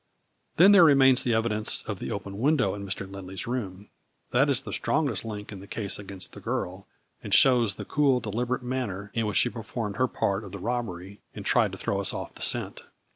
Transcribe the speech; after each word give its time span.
"Then 0.57 0.71
there 0.71 0.83
remains 0.83 1.21
the 1.21 1.35
evidence 1.35 1.83
of 1.83 1.99
the 1.99 2.09
open 2.09 2.39
window 2.39 2.73
in 2.73 2.83
Mr. 2.83 3.07
Lindley's 3.07 3.45
room. 3.45 3.91
That 4.31 4.49
is 4.49 4.63
the 4.63 4.73
strongest 4.73 5.23
link 5.23 5.51
in 5.51 5.59
the 5.59 5.67
case 5.67 5.99
against 5.99 6.33
the 6.33 6.39
girl, 6.39 6.87
and 7.21 7.31
shows 7.31 7.75
the 7.75 7.85
cool, 7.85 8.19
deliberate 8.19 8.63
manner 8.63 9.11
in 9.13 9.27
which 9.27 9.37
she 9.37 9.49
performed 9.51 9.97
her 9.97 10.07
part 10.07 10.43
of 10.43 10.53
the 10.53 10.57
robbery, 10.57 11.21
and 11.35 11.45
tried 11.45 11.71
to 11.73 11.77
throw 11.77 12.01
us 12.01 12.15
off 12.15 12.33
the 12.33 12.41
scent." 12.41 12.81